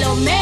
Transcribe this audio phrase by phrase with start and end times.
[0.00, 0.39] lo menos.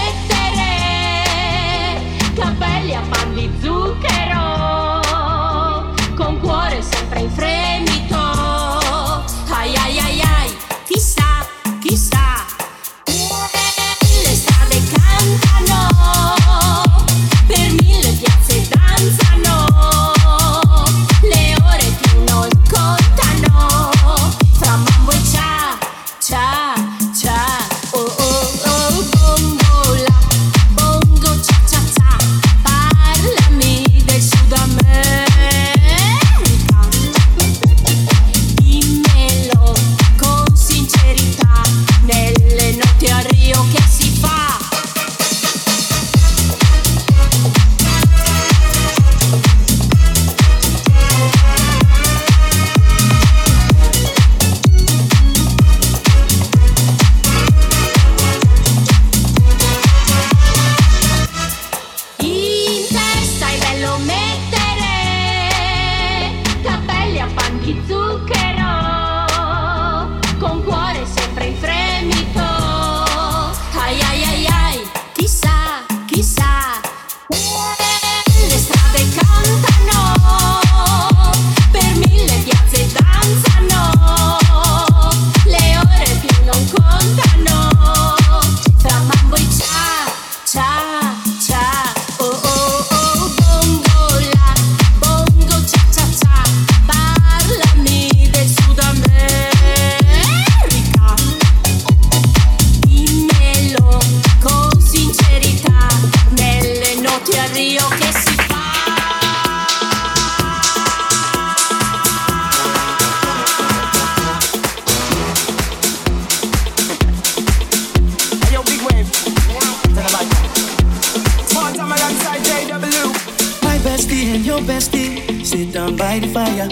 [124.58, 126.66] Your bestie, sit down by the fire.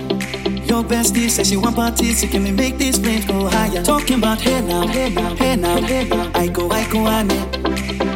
[0.67, 3.81] Your bestie says she want parties, so can we make these flames go higher?
[3.85, 6.29] Talking about hey now, hey now, hey now, hey now.
[6.35, 7.39] I go, I go, I ne.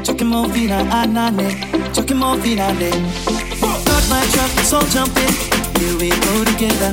[0.02, 1.94] Talking more vina, anane.
[1.94, 2.90] talking more vina, ne.
[2.90, 5.32] Start my truck, let's all jump in.
[5.78, 6.90] Here we go together.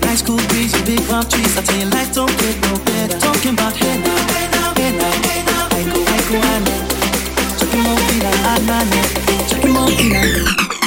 [0.00, 1.58] Nice cool breeze and big palm trees.
[1.58, 3.18] I tell you, life don't get no better.
[3.20, 5.76] Talking about hey now, hey now, hey now, hey now.
[5.76, 6.76] I go, I go, I ne.
[7.60, 9.00] Talking more vina, anane.
[9.50, 10.77] talking more vina, ne.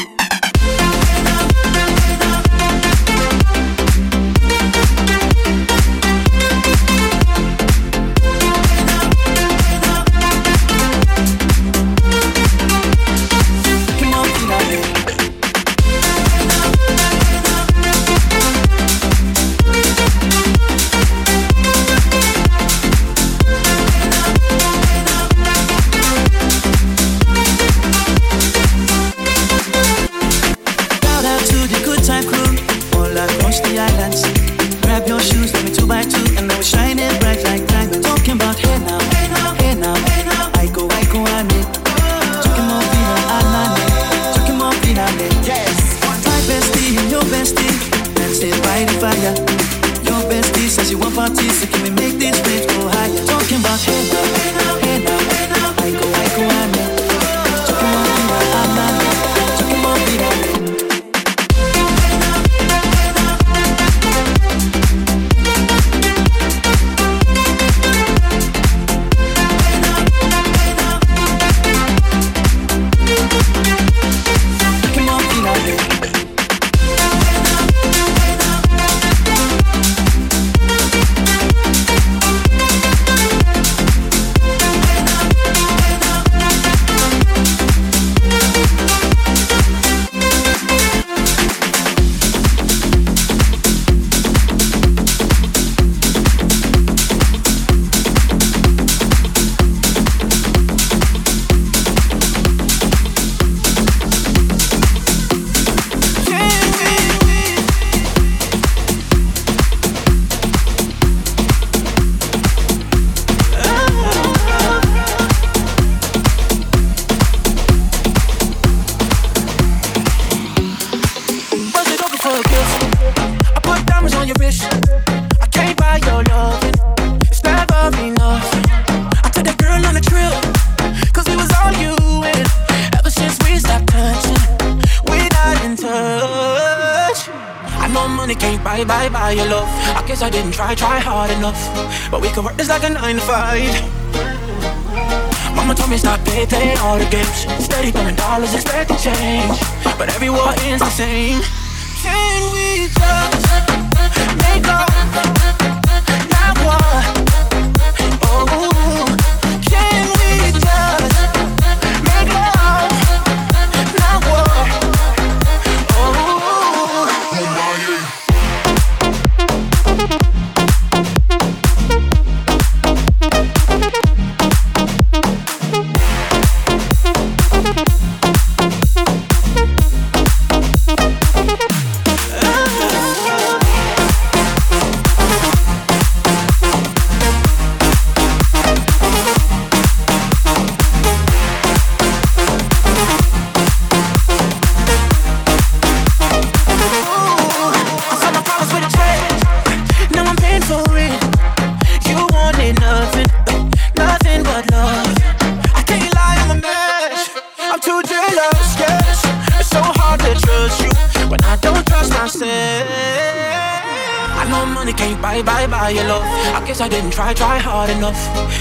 [215.43, 216.23] bye bye bye your love.
[216.23, 218.19] I guess I didn't try try hard enough,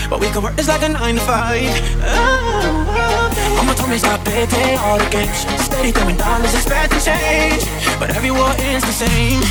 [0.08, 1.68] but we can work this like a nine to five.
[2.02, 3.56] Oh.
[3.56, 5.44] Mama told me stop pay all the games.
[5.62, 7.64] Steady throwing dollars, expect to change,
[7.98, 9.42] but every war is the same.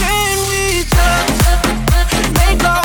[0.00, 2.83] Can we just make love?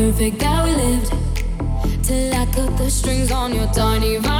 [0.00, 1.12] perfect how we lived
[2.02, 4.39] till I cut the strings on your tiny violin.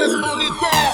[0.00, 0.89] let's hold it down.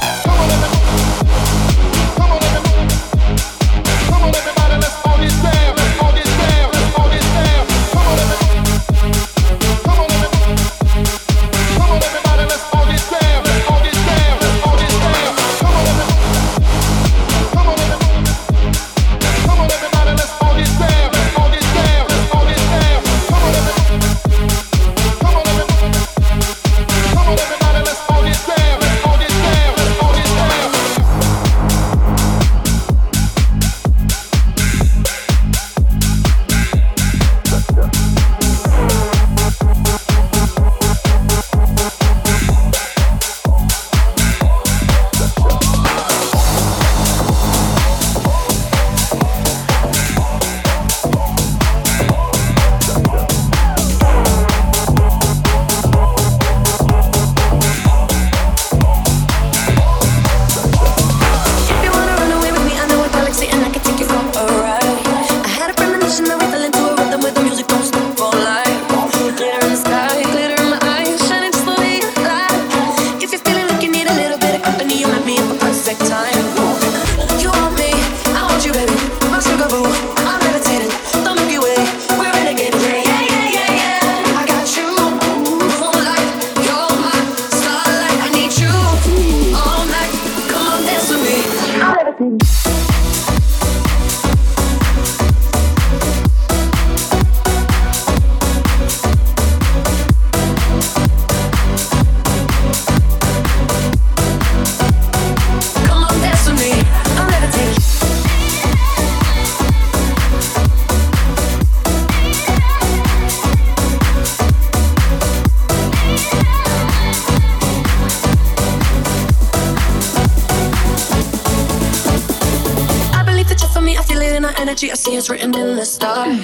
[124.77, 126.39] energy I see it's written in the stars.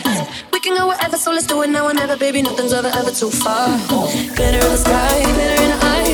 [0.53, 2.41] We can go wherever, so let's do it now or never, baby.
[2.41, 3.69] Nothing's ever, ever too far.
[4.37, 6.12] Glitter in the sky, glitter in the eyes.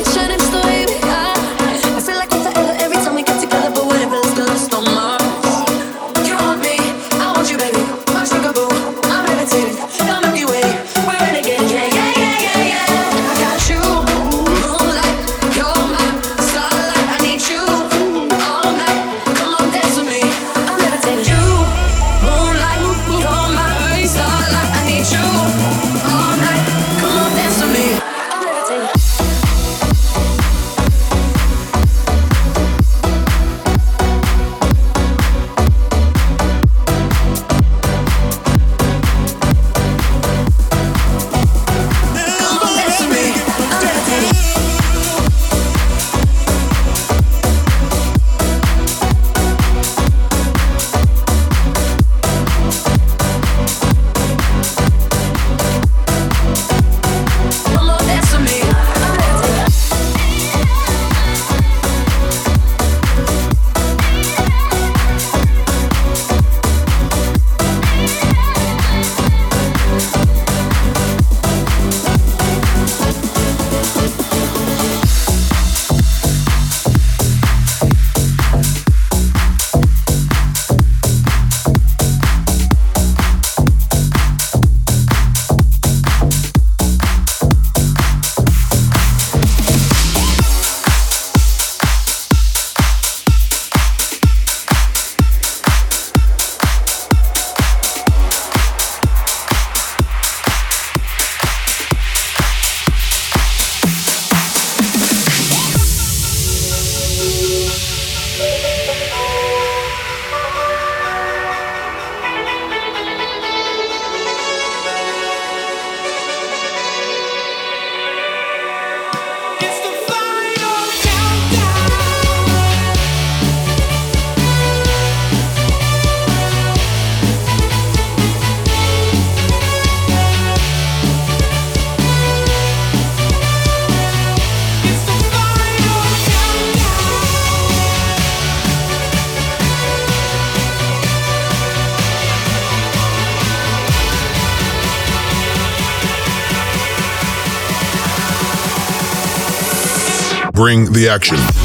[150.68, 151.57] bring the action.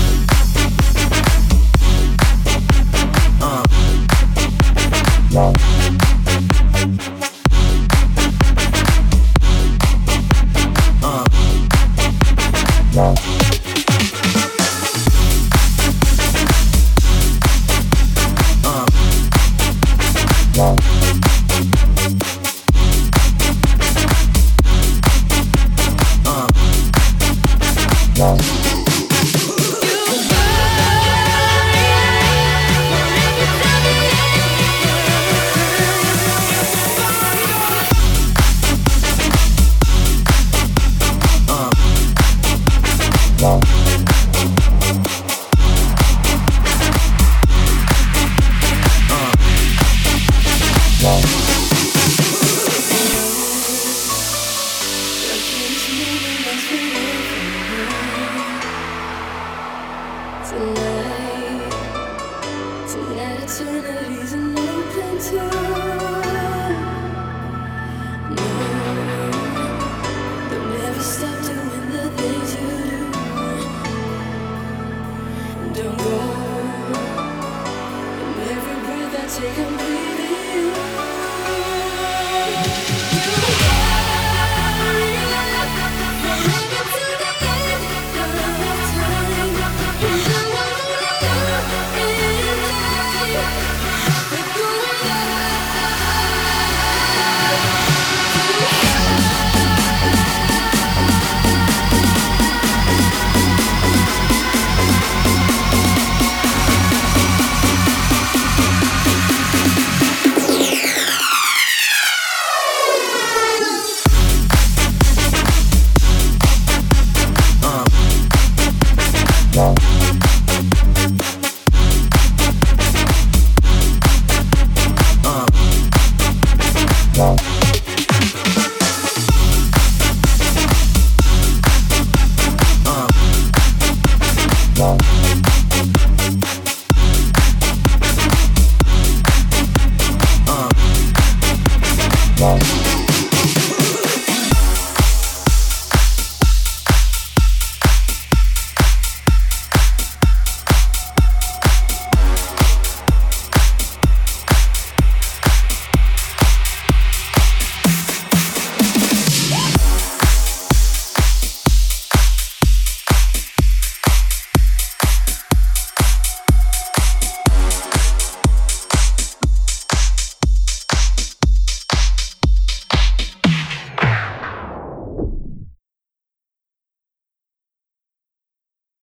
[63.43, 66.22] eternity's an open door.